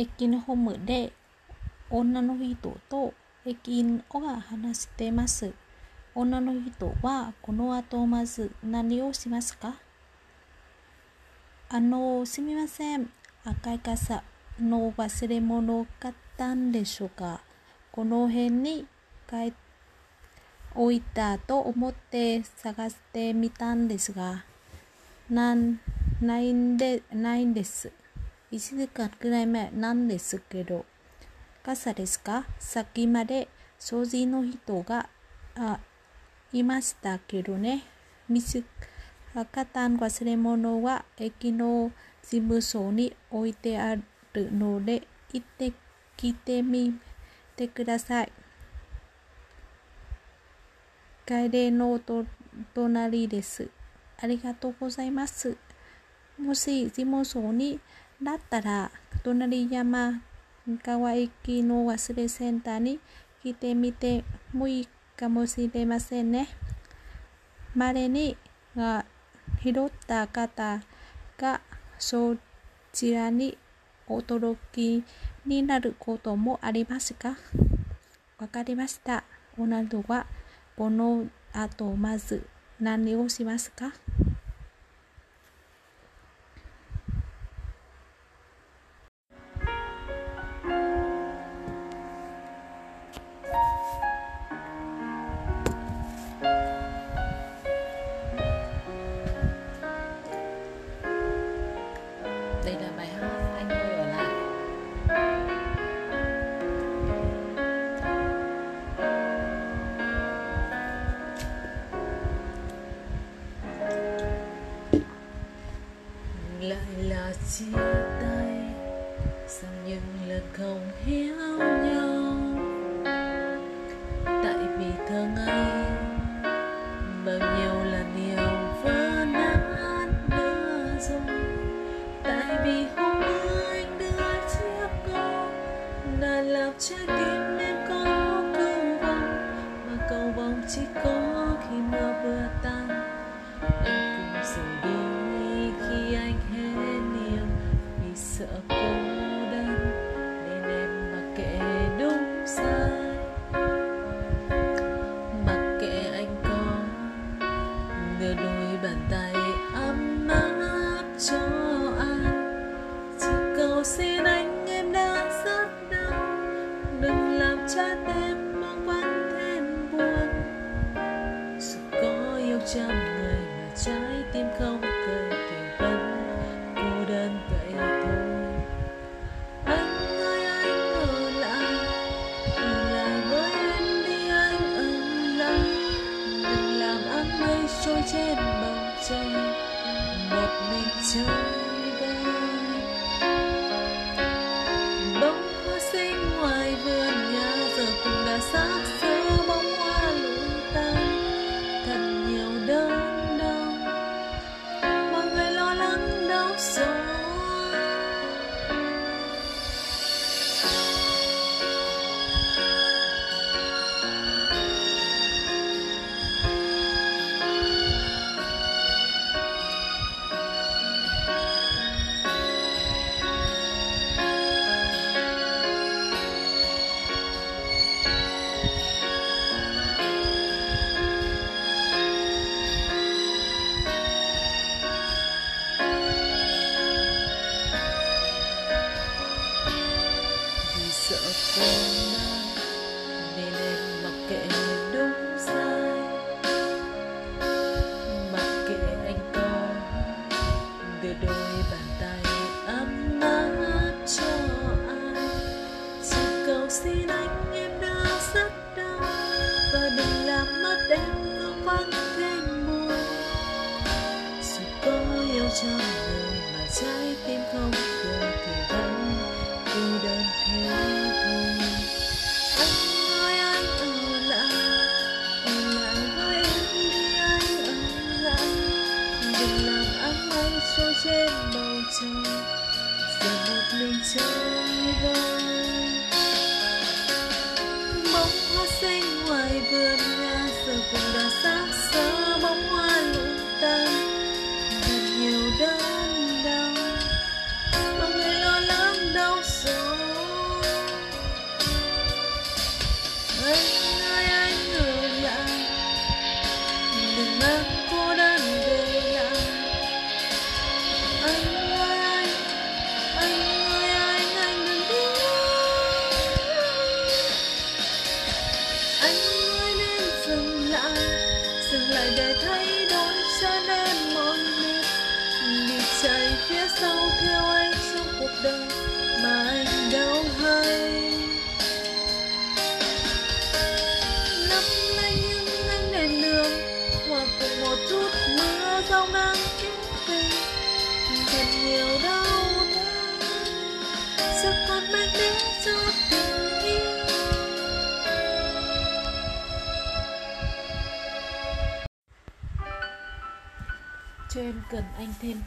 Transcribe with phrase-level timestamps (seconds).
[0.00, 1.12] 駅のホームで
[1.90, 3.12] 女の人と
[3.44, 5.52] 駅員が話しています。
[6.14, 9.74] 女の人はこの後まず何をしますか？
[11.68, 13.10] あの、すみません。
[13.44, 14.22] 赤い傘
[14.58, 17.42] の忘れ物を買ったんでしょうか？
[17.92, 18.86] この辺に
[19.28, 19.52] 帰
[20.74, 24.44] 置いたと思って探してみたんですが、
[25.28, 25.78] なん
[26.22, 27.92] ないんで、ないんです。
[28.52, 30.84] 1時間くらい前なんですけど、
[31.62, 32.46] 傘ですか？
[32.58, 35.08] さっきまで掃除の人が
[36.52, 37.84] いましたけどね。
[38.28, 38.64] 見つ
[39.32, 41.92] かった忘れ物は駅の
[42.22, 44.02] 事務所に置いてある
[44.52, 45.72] ので、行って
[46.16, 46.94] きてみ
[47.54, 48.32] てください。
[51.24, 52.26] 帰りのと
[52.74, 53.68] 隣です。
[54.20, 55.56] ありがとうございます。
[56.36, 57.78] もし事務所に
[58.22, 58.90] だったら、
[59.22, 60.20] 隣山
[60.82, 63.00] 川駅の忘れセンターに
[63.42, 66.48] 来てみてもいいかもしれませんね。
[67.74, 68.36] 稀に
[68.76, 69.04] が
[69.62, 70.82] 拾った方
[71.38, 71.60] が
[71.98, 72.36] そ
[72.92, 73.56] ちらに
[74.08, 75.02] 驚き
[75.46, 77.36] になることもありますか？
[78.38, 79.24] わかりました。
[79.58, 80.26] オナルドは
[80.76, 82.46] この後まず
[82.80, 83.92] 何をしますか？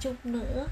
[0.03, 0.67] Chút nữa.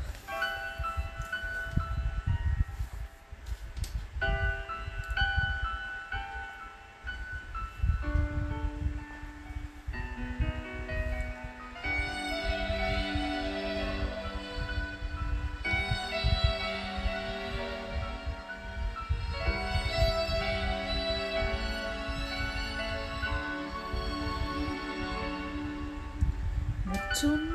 [26.85, 27.50] Một chút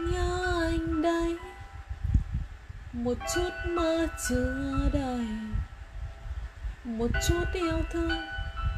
[3.06, 5.26] một chút mơ chưa đầy.
[6.84, 8.20] Một chút yêu thương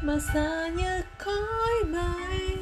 [0.03, 2.57] mà xa như khói mây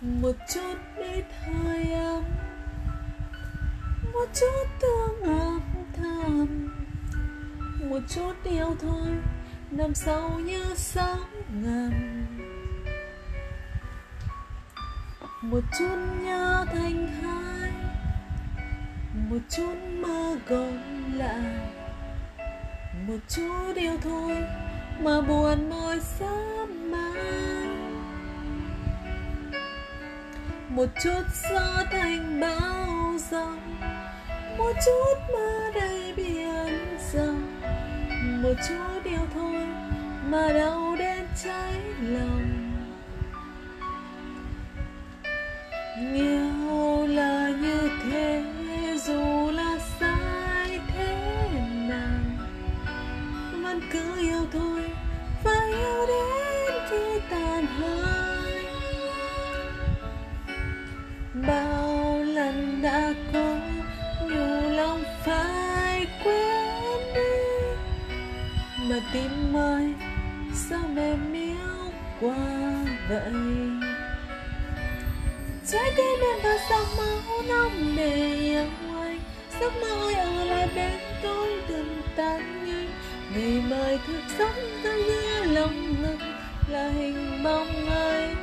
[0.00, 2.24] một chút ít hơi ấm.
[4.12, 5.60] Một chút tương âm
[5.96, 6.68] thầm.
[7.90, 9.08] Một chút yêu thôi,
[9.70, 11.92] nằm sâu như sóng ngầm.
[15.42, 17.57] Một chút nhớ thành hai
[19.30, 21.70] một chút mơ gom lại.
[23.06, 24.36] Một chút yêu thôi
[25.00, 27.68] mà buồn môi sớm mai.
[30.68, 33.80] Một chút gió thành bao dòng,
[34.58, 37.60] một chút mơ đầy biển rộng.
[38.42, 39.66] Một chút yêu thôi
[40.28, 42.72] mà đau đến cháy lòng.
[45.98, 48.37] Nhiều là như thế
[49.08, 51.16] dù là sai thế
[51.88, 52.20] nào,
[53.62, 54.82] vẫn cứ yêu thôi
[55.44, 58.64] và yêu đến khi tàn hơi.
[61.46, 63.56] Bao lần đã cố
[64.26, 67.38] nhiều lòng phải quên đi,
[68.88, 69.94] mà tim ơi,
[70.54, 72.36] sao mềm yếu quá
[73.08, 73.32] vậy?
[75.72, 78.64] Trái tim em đã dòng máu nóng để yêu
[79.60, 82.88] giấc mơ ơi ở lại bên tôi đừng tan nhanh
[83.34, 86.18] ngày mai thức giấc ta nghe lòng ngực
[86.68, 88.34] là hình bóng anh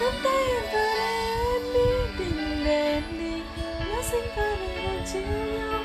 [0.00, 1.14] nắm tay em vào đây
[1.52, 3.42] em đi đừng đèn đi.
[3.88, 5.80] Lá xanh pha đầy còn chiếu nhau.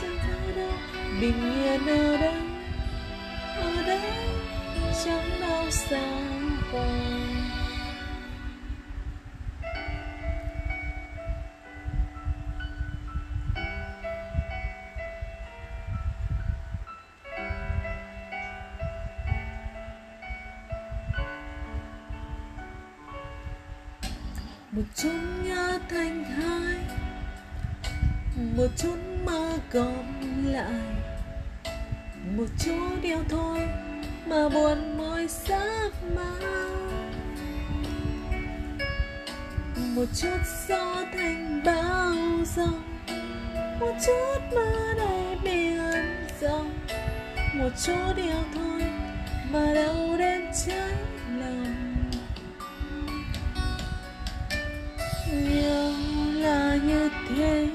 [0.00, 0.72] Chẳng thấy đâu,
[1.20, 2.34] bình yên ở đây
[3.62, 4.00] ở đây
[5.04, 6.10] chẳng đau xa
[6.72, 7.47] vàng
[57.28, 57.68] thế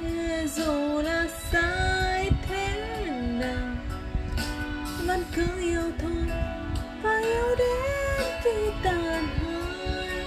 [0.56, 2.68] dù là sai thế
[3.40, 3.76] nào,
[5.08, 6.26] vẫn cứ yêu thôi
[7.04, 8.52] và yêu đến khi
[8.84, 10.26] tàn hơi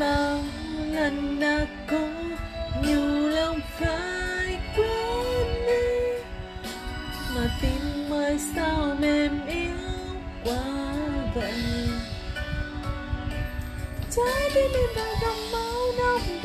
[0.00, 0.44] bao
[0.92, 2.08] lần đã cố
[2.82, 6.22] nhiều lòng phải quên đi,
[7.34, 9.76] mà tim ơi sao mềm yếu
[10.44, 10.64] quá
[11.34, 11.52] vậy?
[14.10, 15.35] Trái tim em đã đau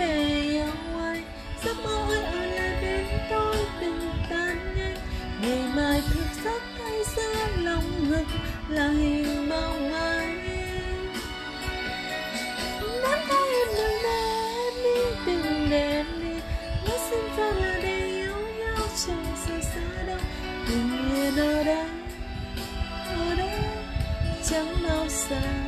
[0.01, 1.21] về ông ơi
[1.65, 4.97] giấc mơ hãy ở lại bên tôi đừng tan nhanh.
[5.41, 8.25] Ngày mai thức giấc thay ra lòng ngực
[8.69, 10.37] là hình mong anh
[13.03, 15.69] nắm tay em đừng để em đi, đừng
[16.21, 16.39] đi.
[16.87, 20.19] Nói xin ra là để yêu nhau chẳng xa xa đâu.
[20.67, 21.85] Bình yên ở đây
[23.07, 23.35] ở
[24.49, 25.60] chẳng bao xa.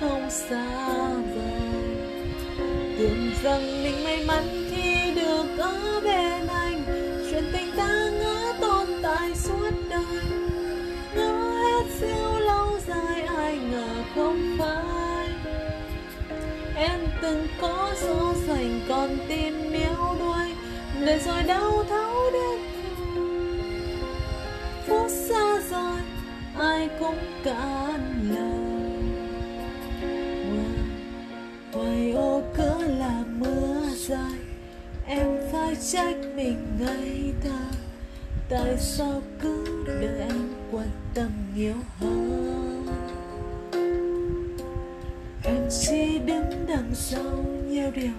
[0.00, 0.88] Không xa
[1.34, 1.96] vời.
[2.98, 6.84] Tưởng rằng mình may mắn khi được ở bên anh.
[7.30, 10.22] Chuyện tình ta ngỡ tồn tại suốt đời.
[11.14, 15.28] Ngỡ hết siêu lâu dài, ai ngờ không phải
[16.76, 20.54] em từng có so sánh con tim miếu đuôi.
[21.06, 22.60] Để rồi đau thấu đến
[24.86, 26.00] phút xa rồi,
[26.58, 28.25] ai cũng cạn
[34.08, 34.38] dài.
[35.06, 37.76] Em phải trách mình ngây thơ.
[38.48, 42.86] Tại sao cứ đợi anh quan tâm nhiều hơn?
[45.44, 48.12] Em chỉ đứng đằng sau nhiều điều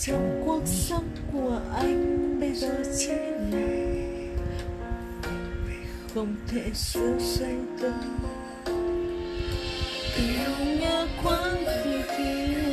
[0.00, 3.12] trong cuộc sống của anh bây giờ chỉ
[3.50, 3.68] là
[6.14, 7.92] không thể giữ say tôi
[10.16, 12.67] yêu nhớ khoáng khi kia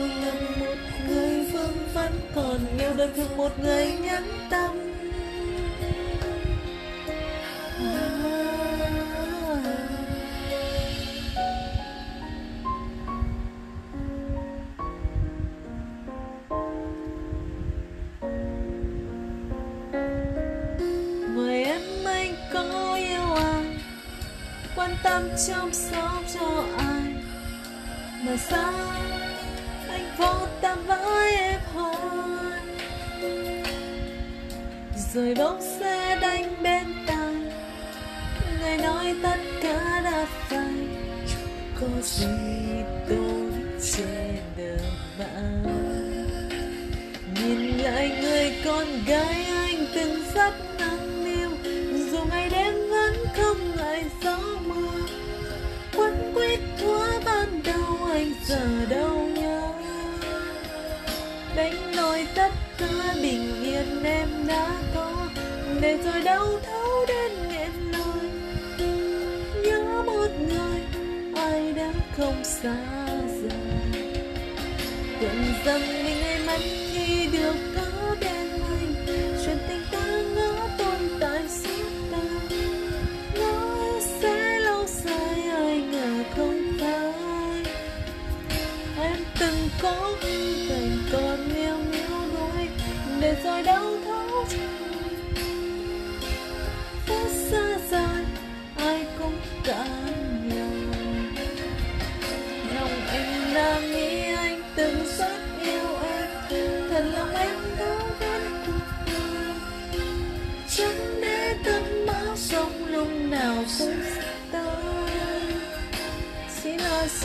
[1.95, 4.91] vẫn còn yêu đơn thương một người nhẫn tâm
[21.35, 23.79] người em anh có yêu ai?
[24.75, 27.15] Quan tâm chăm sóc cho ai?
[28.25, 28.73] Mà sao
[30.19, 31.59] anh ta tâm với em
[35.13, 37.35] Rồi bỗng xe đánh bên tai
[38.59, 40.87] Người nói tất cả đã phải
[41.79, 42.25] Có gì
[43.09, 43.51] tôi
[43.93, 45.63] trên đời bạn.
[47.35, 51.49] Nhìn lại người con gái anh từng rất nắng niu
[52.11, 55.07] Dù ngày đêm vẫn không ngại gió mưa
[55.95, 59.24] Quấn quýt thua ban đầu anh giờ đâu
[62.85, 65.27] tất bình yên em đã có,
[65.81, 68.29] Để rồi đau thấu đến nghẹn lời
[69.63, 70.81] Nhớ một người,
[71.35, 72.75] ai đã không xa
[73.41, 74.01] rời.
[75.21, 76.84] Tưởng rằng mình may mắn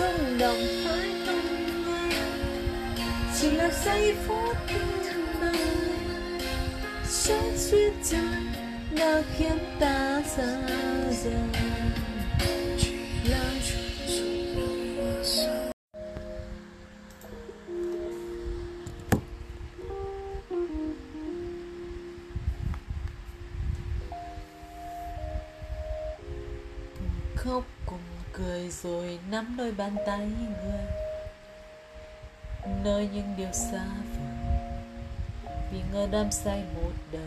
[0.00, 5.56] chỉ là xung động phải không em chỉ là giây phút thương đời
[7.24, 8.20] trái duyên trời
[8.98, 9.58] đã khiến
[29.80, 30.28] bàn tay
[30.64, 30.86] người.
[32.84, 33.84] Nơi những điều xa
[34.16, 34.60] vời,
[35.72, 37.22] vì ngờ đam say một đời.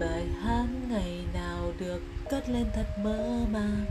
[0.00, 3.84] Bài hát ngày nào được cất lên thật mơ màng,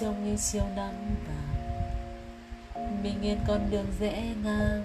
[0.00, 1.54] trong những chiều nắng vàng.
[3.02, 4.84] Bình yên con đường rẽ ngang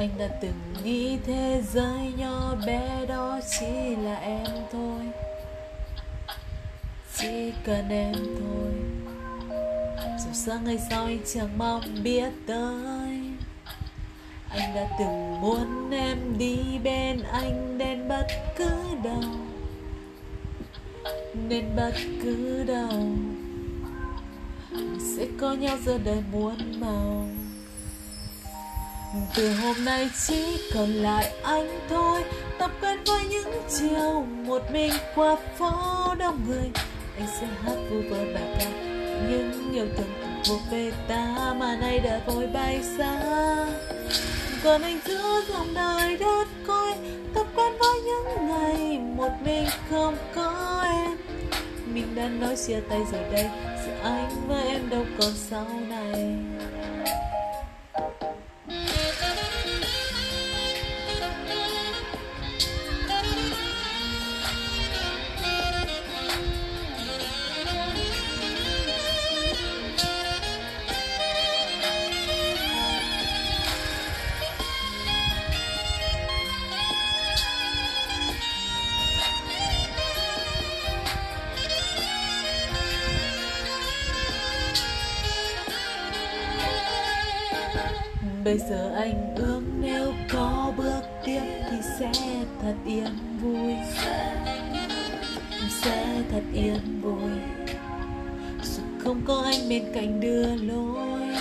[0.00, 5.02] anh đã từng nghĩ thế giới nhỏ bé đó chỉ là em thôi.
[7.16, 8.72] Chỉ cần em thôi.
[10.18, 13.20] Dù sáng ngày sau anh chẳng mong biết tới.
[14.48, 18.26] Anh đã từng muốn em đi bên anh đến bất
[18.56, 18.70] cứ
[19.04, 19.22] đâu.
[21.48, 21.92] Nên bất
[22.22, 23.06] cứ đâu.
[25.16, 27.28] Sẽ có nhau giờ đời muôn màu
[29.34, 32.24] từ hôm nay chỉ còn lại anh thôi.
[32.58, 35.70] Tập quen với những chiều, một mình qua phố
[36.18, 36.70] đông người.
[37.18, 38.70] Anh sẽ hát vui với bà ca,
[39.28, 43.20] những yêu thương từng thuộc về ta mà nay đã vội bay xa.
[44.64, 46.94] Còn anh giữa dòng đời đất coi
[47.34, 51.16] tập quen với những ngày một mình không có em.
[51.86, 53.50] Mình đã nói chia tay rồi đây,
[53.86, 56.36] giữa anh và em đâu còn sau này.
[88.50, 92.12] Bây giờ anh ước nếu có bước tiếp thì sẽ
[92.62, 93.06] thật yên
[93.42, 93.74] vui.
[95.82, 97.30] Sẽ thật yên vui.
[98.62, 101.36] Dù không có anh bên cạnh đưa lối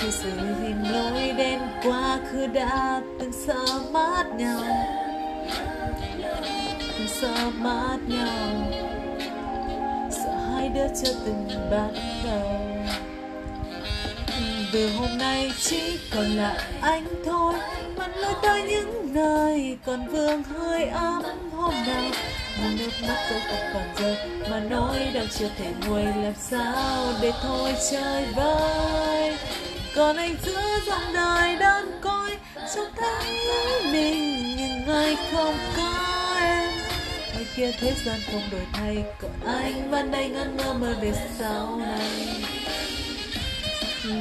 [0.00, 0.30] Khi sự
[0.62, 4.60] tìm lối đến quá khứ đã từng sợ mát nhau.
[6.98, 8.48] Từng sợ mát nhau.
[10.10, 11.90] Sợ hai đứa chưa từng bắt
[12.24, 12.75] đầu
[14.72, 17.54] từ hôm nay chỉ còn là anh thôi
[17.96, 22.10] vẫn lối tới những nơi còn vương hơi ấm hôm nào
[22.60, 24.16] mà nước mắt tôi không còn rơi
[24.50, 29.36] mà nỗi đau chưa thể nguôi, làm sao để thôi chơi vơi?
[29.96, 32.30] Còn anh giữa dòng đời đơn côi
[32.74, 33.38] trông thấy
[33.92, 35.92] mình nhưng ai không có
[36.40, 36.70] em
[37.32, 41.12] ngoài kia thế gian không đổi thay, còn anh vẫn đây ngẩn ngơ mơ về
[41.38, 42.55] sau này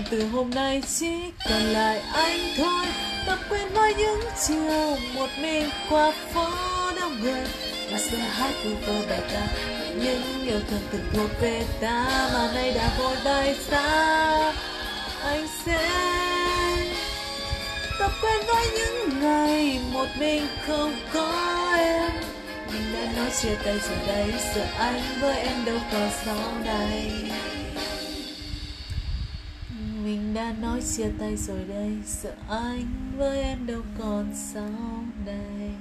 [0.10, 1.12] từ hôm nay chỉ
[1.50, 2.86] còn lại anh thôi.
[3.26, 6.48] Tập quên với những chiều một mình qua phố
[7.00, 7.46] đông người.
[7.92, 9.48] Và sẽ hát vu vơ bài ca
[9.96, 12.30] những yêu thương từng thuộc về ta.
[12.34, 14.54] Mà nay đã vội bay xa,
[15.24, 15.92] anh sẽ
[18.00, 22.12] tập quen với những ngày một mình không có em.
[22.72, 27.12] Mình đã nói chia tay rồi đây, giờ anh với em đâu còn sau này
[30.36, 31.98] đã nói chia tay rồi đây.
[32.06, 32.86] Sợ anh
[33.18, 35.72] với em đâu còn sau đây.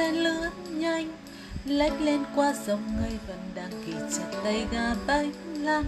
[0.00, 1.08] Xe lướt nhanh,
[1.64, 5.84] lách lên qua dòng người vẫn đang kỳ chặt tay ga bánh lăn.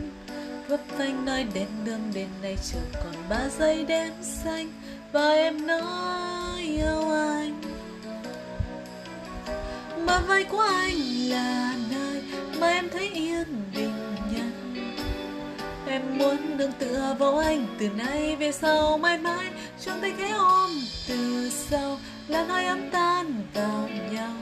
[0.69, 4.73] Vấp phanh nói đến đường đến nay chờ còn ba giây đêm xanh,
[5.13, 7.61] và em nói yêu anh.
[10.07, 10.99] Mà vai của anh
[11.29, 12.23] là nơi
[12.61, 13.47] mà em thấy yên
[13.77, 14.75] bình nhân
[15.87, 19.51] em muốn đừng tựa vào anh từ nay về sau, mãi mãi
[19.85, 20.71] trong tay cái ôm
[21.09, 24.35] từ sau là hai ấm tan vào nhau.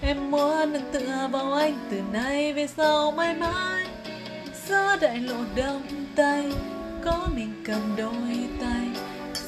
[0.00, 3.86] Em muốn đừng tựa vào anh từ nay về sau mãi mãi.
[4.66, 5.82] Giữa đại lộ đông
[6.16, 6.52] tây,
[7.04, 8.88] có mình cầm đôi tay.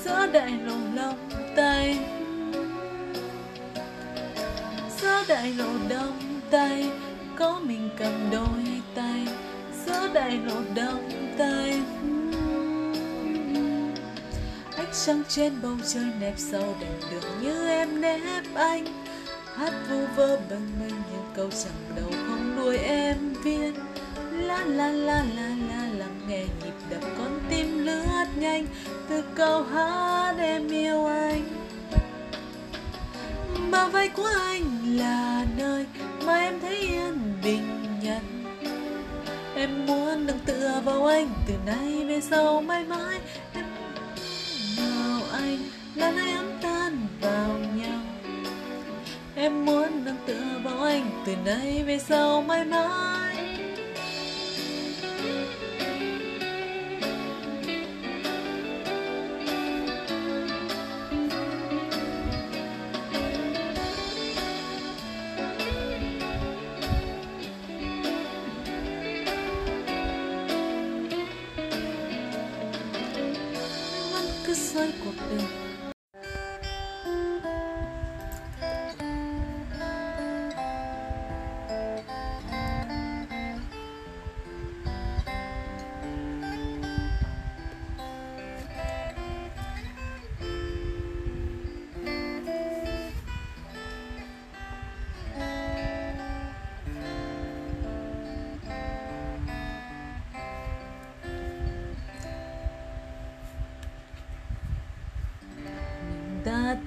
[0.05, 1.19] Giữa đại lộ long
[1.57, 1.99] tay
[5.03, 6.91] giữa đại lộ đông tây,
[7.37, 9.27] có mình cầm đôi tay.
[9.87, 11.81] Giữa đại lộ đông tay
[14.93, 18.87] trăng trên bầu trời nẹp sâu đèn đường như em nép anh.
[19.57, 22.79] Hát vu vơ bâng mình những câu chẳng đầu không đuôi
[24.53, 28.67] la la la la lắng nghe nhịp đập con tim lướt nhanh
[29.09, 31.43] từ câu hát em yêu anh.
[33.59, 35.87] Mà vai của anh là nơi
[36.25, 38.23] mà em thấy yên bình nhận
[39.55, 43.21] em muốn được tựa vào anh từ nay về sau mãi mãi
[45.95, 48.01] là nơi ấm tan vào nhau.
[49.35, 53.32] Em muốn được tựa bao anh từ nay về sau mãi mãi.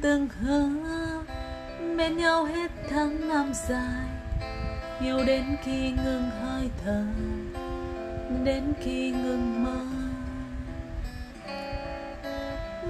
[0.06, 0.70] Từng hứa
[1.98, 4.08] bên nhau hết tháng năm dài.
[5.02, 7.04] Yêu đến khi ngừng hơi thở,
[8.44, 9.86] đến khi ngừng mơ.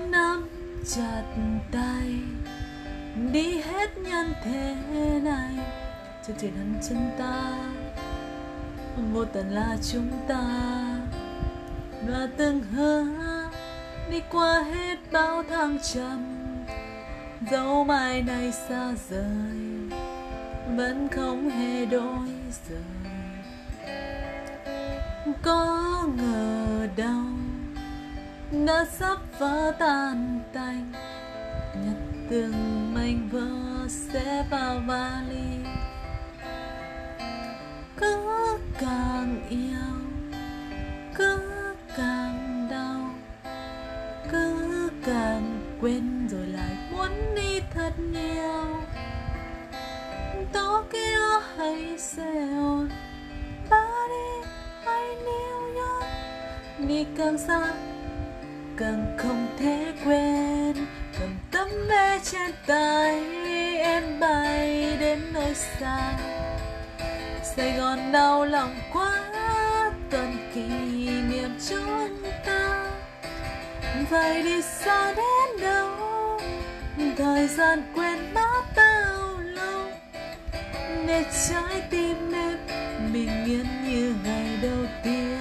[0.10, 0.50] Nắm
[0.96, 1.24] chặt
[1.72, 2.14] tay,
[3.32, 4.76] đi hết nhân thế
[5.24, 5.56] này.
[6.28, 7.58] Cho trên hắn chân ta,
[9.14, 10.44] vô tận là chúng ta.
[12.08, 13.06] Và từng hứa
[14.12, 16.35] đi qua hết bao thăng trầm
[17.52, 20.00] dẫu mai này xa rời,
[20.76, 22.30] vẫn không hề đổi
[22.70, 22.80] rời.
[25.42, 27.26] Có ngờ đâu,
[28.66, 30.92] đã sắp vỡ tan tành,
[31.86, 31.98] nhặt
[32.30, 35.60] từng mảnh vỡ sẽ vào vali.
[37.98, 39.85] Cứ càng yêu
[57.18, 57.74] càng xa,
[58.78, 60.74] càng không thể quên.
[61.20, 63.24] Cầm tấm vé trên tay
[63.78, 66.14] em bay đến nơi xa.
[67.56, 69.26] Sài Gòn đau lòng quá
[70.12, 70.68] cần kỷ
[71.30, 72.92] niệm chúng ta.
[74.10, 75.90] Vậy đi xa đến đâu?
[77.18, 79.82] Thời gian quên mất bao lâu?
[81.08, 82.58] Để trái tim em
[83.14, 85.35] bình yên như ngày đầu tiên.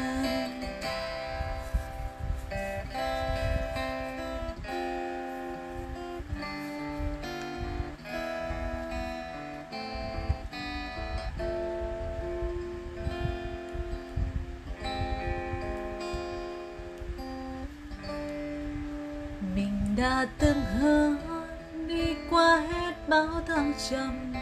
[23.91, 24.35] Trăm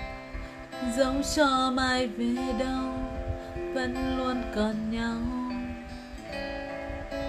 [0.96, 2.92] dẫu cho mai về đâu,
[3.74, 5.16] vẫn luôn còn nhau.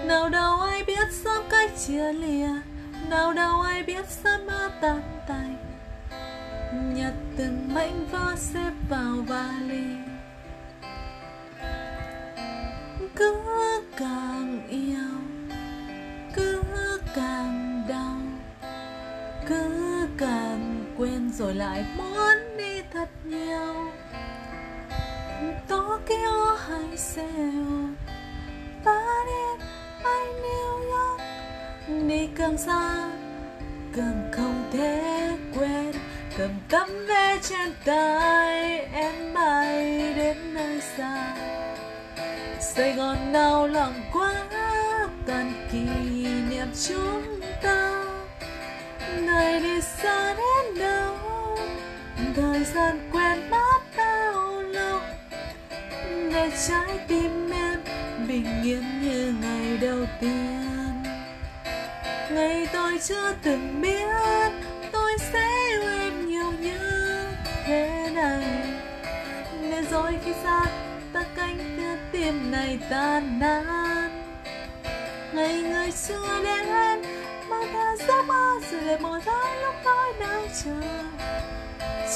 [0.06, 2.48] Nào đâu ai biết sớm cách chia lìa,
[3.10, 5.56] nào đâu ai biết sớm mơ tan tành.
[6.96, 9.96] Nhặt từng mảnh vỡ xếp vào vali.
[13.16, 13.42] Cứ
[13.96, 15.20] càng yêu,
[16.34, 16.62] cứ
[17.14, 18.16] càng đau,
[19.48, 23.92] cứ càng quên rồi lại muốn đi thật nhiều.
[25.68, 27.92] Tokyo hay Seoul
[28.84, 29.60] Paris
[30.02, 31.22] hay New York
[32.08, 33.10] đi càng xa
[33.96, 35.92] càng không thể quên,
[36.38, 41.36] cầm cắm ve trên tay em bay đến nơi xa.
[42.60, 44.32] Sài Gòn đau lòng quá,
[45.26, 45.84] toàn kỷ
[46.50, 48.03] niệm chúng ta
[49.20, 51.16] nơi đi xa đến đâu?
[52.36, 55.00] Thời gian quen mất bao lâu?
[56.32, 57.80] Để trái tim em
[58.28, 61.02] bình yên như ngày đầu tiên.
[62.30, 64.52] Ngày tôi chưa từng biết
[64.92, 66.78] tôi sẽ yêu em nhiều như
[67.66, 68.44] thế này.
[69.62, 70.60] Để rồi khi xa,
[71.12, 74.10] ta cánh đưa tim này tan nát.
[75.32, 76.64] Ngày người xưa đến
[77.72, 80.80] mơ ta giấc mơ rồi một tháng lúc tối nào chờ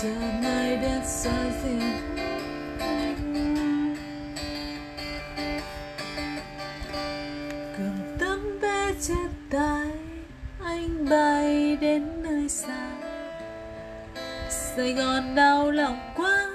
[0.03, 1.92] chờ nơi đến xa diện
[7.77, 9.90] cầm tấm vé trên tay
[10.64, 12.90] anh bay đến nơi xa
[14.51, 16.48] sài gòn đau lòng quá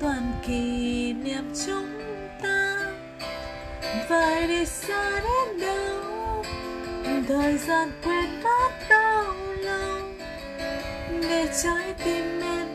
[0.00, 2.00] toàn kỷ niệm chúng
[2.42, 2.76] ta
[4.08, 5.35] phải đi xa đấy
[7.28, 9.34] thời gian quên mất đau
[9.64, 10.18] lòng.
[11.10, 12.66] Để trái tim em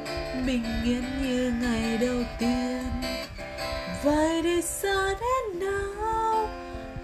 [0.46, 2.84] bình yên như ngày đầu tiên.
[4.04, 6.50] Phải đi xa đến đâu?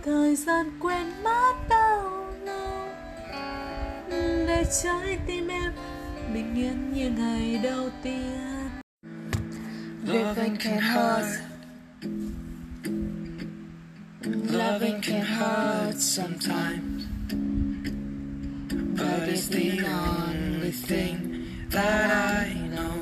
[0.06, 2.96] Thời gian quên mất đau lòng.
[4.48, 5.72] Để trái tim em
[6.34, 8.70] bình yên như ngày đầu tiên.
[10.06, 11.28] Loving can hurt.
[14.52, 16.87] Loving can hurt sometimes.
[19.18, 22.12] But it's the only thing that
[22.46, 22.98] I know.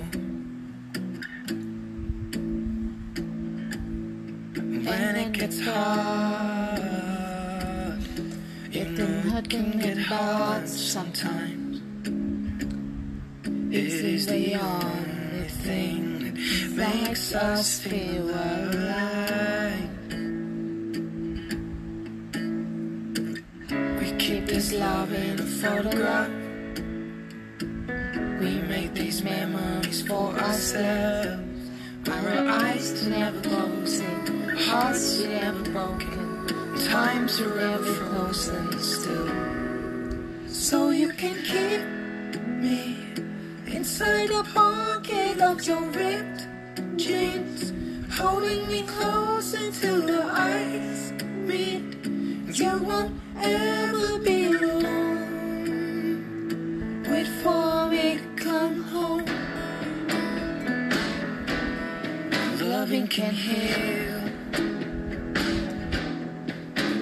[4.87, 6.79] When it gets hard,
[8.71, 11.81] you know it can get hard sometimes.
[13.73, 16.33] It is the only thing
[16.75, 19.64] that makes us feel alive.
[24.55, 26.29] This love in a photograph.
[28.39, 31.43] We make these memories for ourselves.
[32.07, 32.29] Our
[32.63, 34.21] eyes never closing,
[34.55, 36.47] hearts never broken,
[36.89, 39.29] times are ever frozen still.
[40.47, 42.95] So you can keep me
[43.67, 46.47] inside a pocket of your ripped
[46.95, 47.73] jeans,
[48.09, 51.11] holding me close until our eyes
[51.51, 51.83] meet.
[52.57, 54.14] You won't ever
[63.15, 64.19] can heal.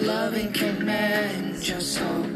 [0.06, 2.33] Loving can mend your soul.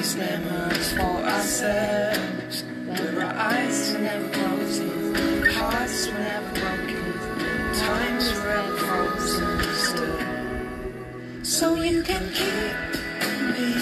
[0.00, 2.64] These memories for ourselves.
[2.86, 7.12] Where our eyes were never closing, hearts were never broken,
[7.74, 11.44] times were ever frozen still.
[11.44, 12.76] So you can keep
[13.52, 13.74] me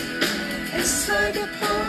[0.77, 1.88] inside the pocket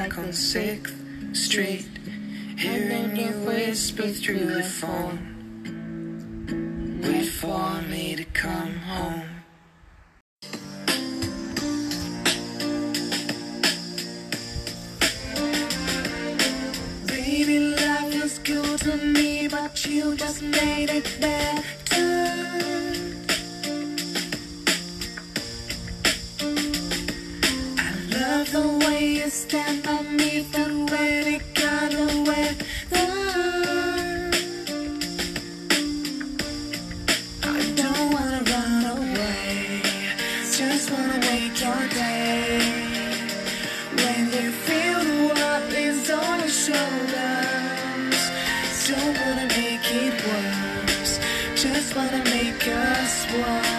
[0.00, 1.86] back on 6th Street,
[2.56, 5.29] hearing you whisper through the phone.
[51.92, 53.69] Just wanna make us one.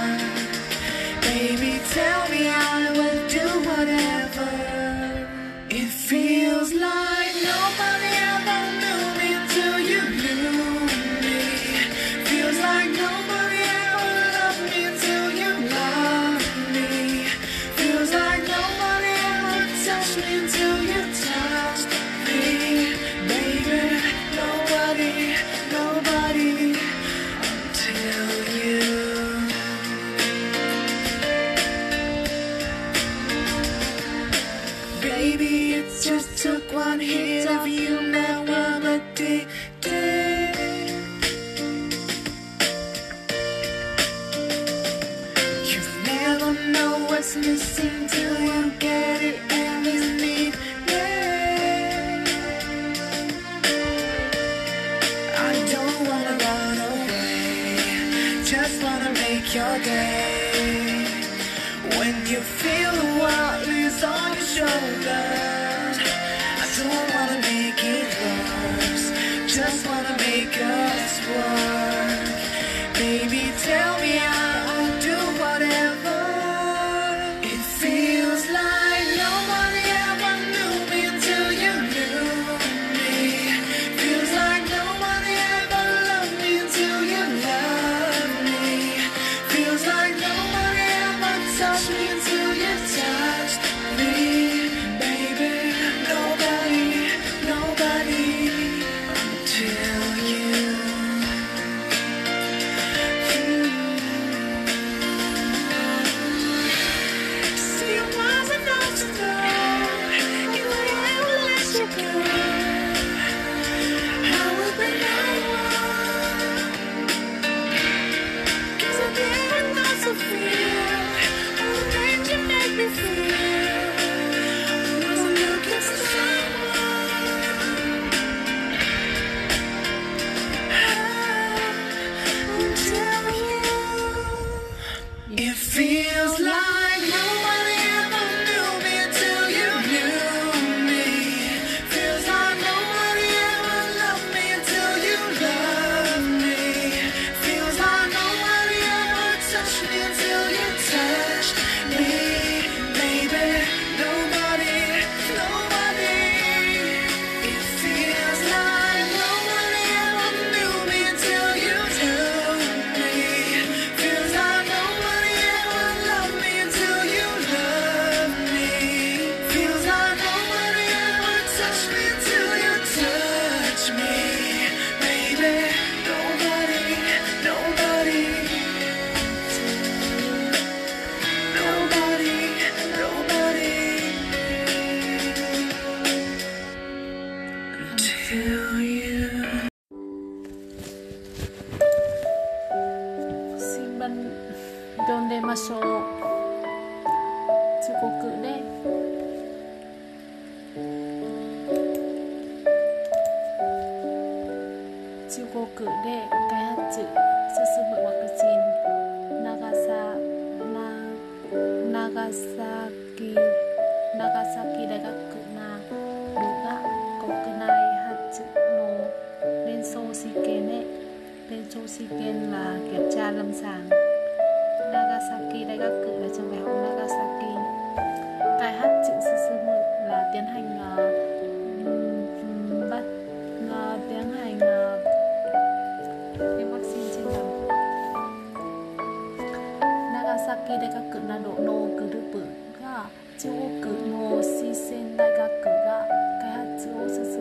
[240.52, 242.43] 崎大学などのグループ
[242.83, 243.08] が
[243.39, 246.04] 中国の推薦大学が
[246.43, 247.39] 開発を進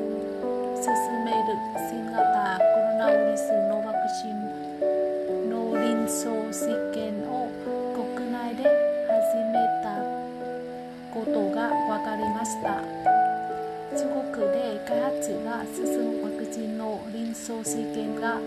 [1.24, 1.42] める
[1.90, 7.50] 新型コロナウイルスのワクチンの臨床試験を
[8.14, 9.98] 国内で始めた
[11.12, 12.78] ことが分かりました。
[13.90, 18.38] 中国で開発が進むワクチンの臨床試験が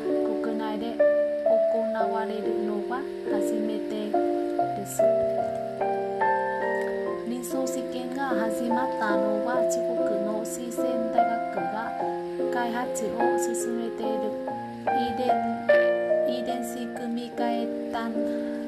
[0.42, 4.43] 国内で行われるのは初めて。
[4.84, 5.02] です。
[7.28, 11.88] 臨床試験が始まったのは中国の四川大学が
[12.54, 14.28] 開発を進めている
[14.92, 15.32] 遺伝
[16.28, 18.12] 遺伝子組み換え単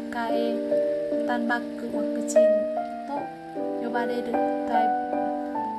[0.10, 2.48] 換えタンパクワクチン
[3.08, 3.20] と
[3.84, 4.88] 呼ばれるタイ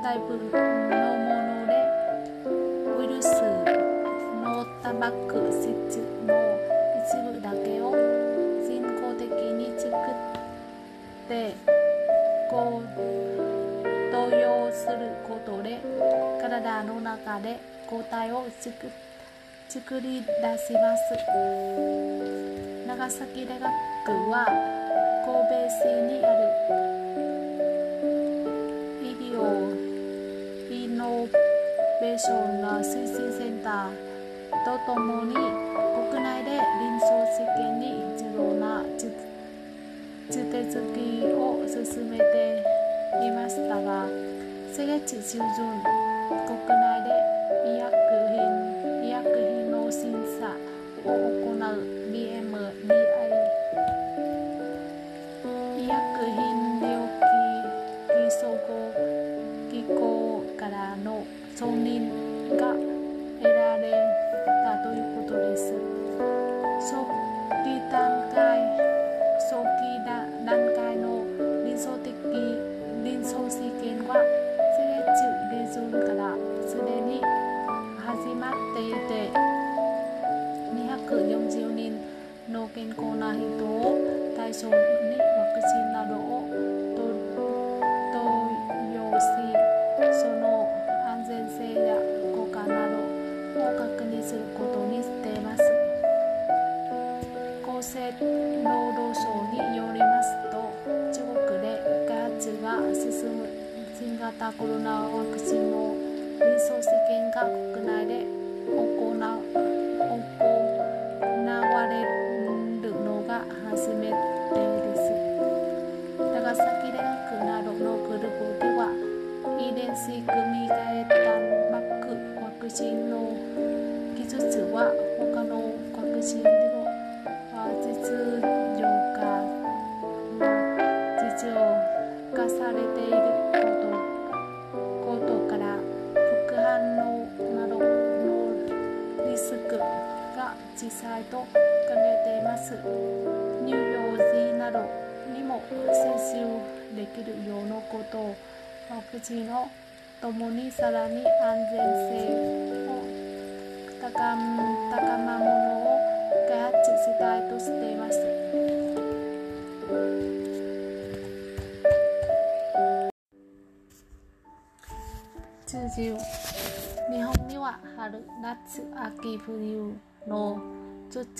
[0.03, 1.73] タイプのもので
[2.99, 3.41] ウイルス
[4.43, 6.06] のタバコ質
[17.37, 18.89] 中で抗体を作
[19.69, 20.27] 作り出
[20.57, 21.03] します。
[22.87, 23.69] 長崎大学
[24.31, 24.47] は
[25.25, 26.37] 神戸市にある
[29.03, 29.37] 医療
[30.71, 31.27] イノ
[32.01, 33.91] ベーションの推進センター
[34.65, 37.85] とともに国内で臨床試験に
[38.17, 38.83] 必要な
[40.27, 40.97] 手手続き
[41.33, 42.63] を進めて
[43.21, 44.07] いましたが
[44.73, 47.16] 先月中旬国内で
[47.67, 48.06] 2학년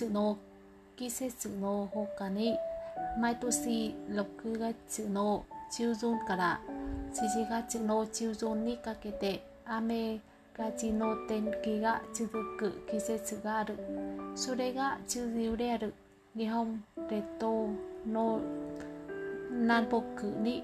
[0.05, 0.37] の
[0.95, 2.55] 季節の他に
[3.19, 5.45] 毎年6月の
[5.75, 6.59] 中旬から
[7.13, 10.19] 7月の中旬にかけて雨
[10.57, 13.75] がちの天気が続く季節がある。
[14.35, 15.93] それが中秋である。
[16.35, 17.69] 日本列島
[18.07, 18.39] の
[19.51, 20.01] 南北
[20.41, 20.63] に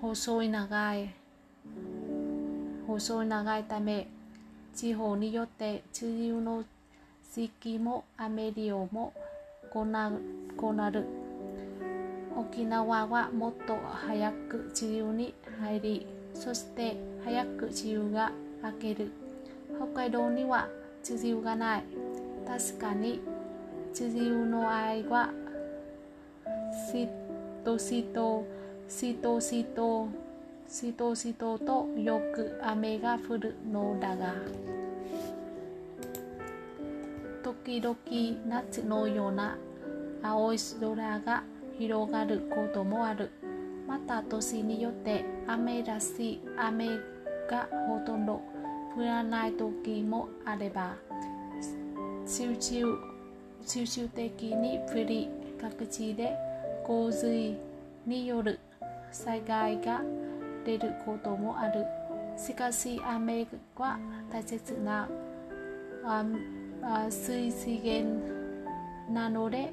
[0.00, 1.14] 細い長い
[2.86, 4.08] 細い長いため
[4.80, 6.64] 地方によって中秋の
[7.34, 9.12] 時期も雨量も
[9.74, 11.04] 異な異なる。
[12.34, 19.12] 沖縄はもっと早く梅雨に入りそして早く梅雨が明ける。
[19.76, 20.66] 北海道には
[21.06, 21.82] 梅雨がない。
[22.48, 23.20] 確かに
[24.00, 25.30] 梅雨の間は
[26.90, 27.06] し
[27.66, 28.46] としと
[28.88, 30.08] しとしと
[30.70, 34.34] しとしととよく雨が降るのだが
[37.42, 37.96] 時々
[38.46, 39.58] 夏のような
[40.22, 41.42] 青い空が
[41.76, 43.30] 広がることもある。
[43.90, 46.86] また年によって雨らしい雨
[47.50, 48.40] がほとんど
[48.96, 50.94] 降らない時もあれば
[52.24, 52.84] 集中
[53.66, 55.28] 集中的に降り
[55.60, 56.36] 各地で
[56.84, 57.56] 洪水
[58.06, 58.60] による
[59.10, 60.02] 災害が
[60.78, 61.84] 出ることもある。
[62.36, 63.46] しかし雨
[63.76, 63.98] は
[64.30, 65.08] 大切な
[67.10, 69.72] 水資源なので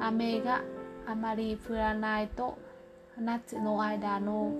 [0.00, 0.62] 雨が
[1.06, 2.56] あまり降らないと
[3.20, 4.52] 夏の間の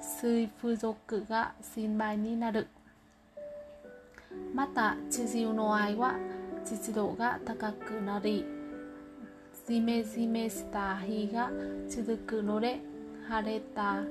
[0.00, 2.68] 水不足が心配になる。
[4.54, 6.14] また地球の愛は
[6.64, 8.44] 湿度が高くなり
[9.66, 11.50] ジメジメした日が
[11.88, 12.80] 続くので
[13.26, 14.02] 晴れた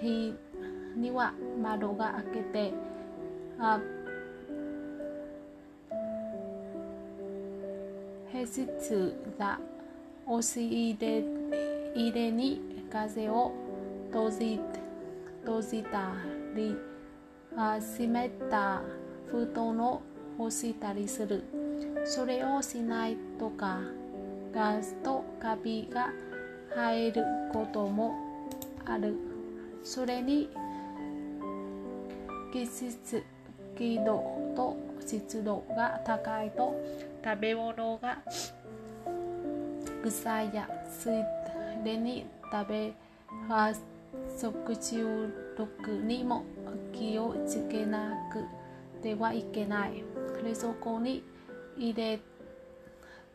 [0.00, 0.34] 日
[0.96, 2.72] には窓が開けて
[3.58, 3.78] あ
[8.32, 9.58] 平日が
[10.26, 11.22] 押し入れ
[11.94, 13.52] 入れに風を
[14.10, 14.60] 閉じ
[15.44, 16.12] 閉じた
[16.56, 16.74] り
[17.54, 18.80] あ湿った
[19.30, 20.00] 封筒を
[20.38, 21.44] 干したりする
[22.06, 23.80] それをしないとか
[24.58, 26.08] ガスとカビが
[26.74, 28.12] 入ることも
[28.84, 29.14] ある。
[29.84, 30.50] それに
[32.52, 33.22] 季節
[33.76, 34.20] 気度
[34.56, 36.74] と湿度が高いと
[37.24, 38.18] 食べ物が
[40.02, 41.14] 腐りやすい
[41.84, 42.92] でに食べ
[43.48, 43.72] は
[44.36, 46.44] 食中毒にも
[46.92, 48.44] 気をつけなく
[49.04, 50.02] てはいけない。
[50.42, 51.22] 冷蔵庫に
[51.76, 52.18] 入れ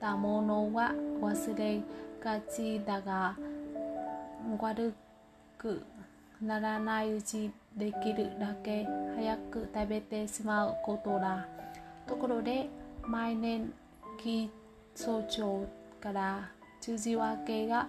[0.01, 0.93] たものは
[1.24, 1.82] 忘れ
[2.24, 3.36] がちだが
[4.59, 4.93] 悪
[5.57, 5.82] く
[6.41, 11.47] ならないうちできるだけ早く食べてしまうことだ。
[12.05, 12.67] ところで
[13.07, 13.71] 毎年
[14.21, 14.49] 気
[14.93, 15.65] 象庁
[16.01, 16.49] から
[16.82, 17.88] 中字分けが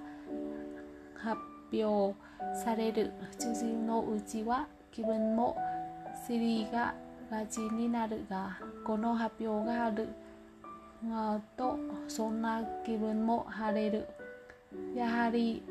[1.16, 1.40] 発
[1.72, 2.14] 表
[2.64, 3.12] される。
[3.38, 5.56] 中字のうちは気分も
[6.26, 6.94] 知りが
[7.30, 10.08] がちになるがこの発表がある。
[11.56, 11.78] と
[12.08, 14.06] そんな気分も晴れる。
[14.96, 15.62] やはり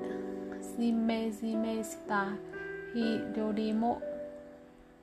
[0.77, 2.27] ジメジメした
[2.93, 4.01] 日よりも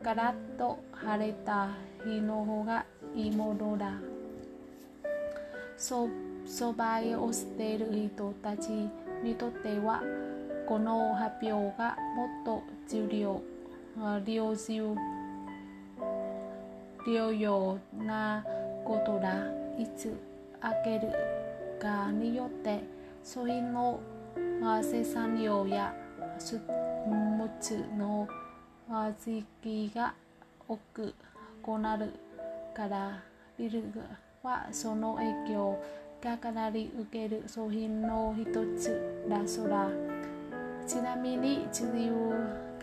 [0.03, 1.69] ガラッと晴れた
[2.05, 3.93] 日の方がいいものだ。
[5.77, 6.09] そ
[6.47, 8.69] そばへをしている人たち
[9.23, 10.03] にとっては
[10.67, 13.43] この発表がもっと重要
[14.27, 14.97] 良重
[17.07, 18.45] 療養な
[18.85, 19.60] ことだ。
[19.81, 20.15] いつ
[20.61, 21.09] 開ける
[21.81, 22.81] かによって
[23.25, 23.99] 商品の
[24.83, 25.95] 生産量や
[26.39, 26.61] 出
[27.07, 27.49] 物
[27.97, 28.29] の
[29.25, 30.13] 時期が
[30.69, 31.15] 多く
[31.81, 32.11] なる
[32.75, 33.23] から
[33.59, 33.83] ビル
[34.43, 35.83] はその影響
[36.23, 39.89] がかなり受ける商品の一つだそうだ
[40.87, 42.13] ちなみに治療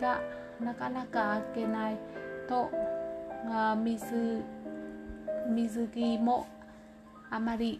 [0.00, 0.20] が
[0.60, 1.96] なかなか開けない
[2.48, 2.68] と
[3.84, 4.42] 水
[5.48, 6.46] 水着も
[7.30, 7.78] Amari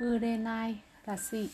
[0.00, 0.74] Urenai
[1.06, 1.48] là xỉ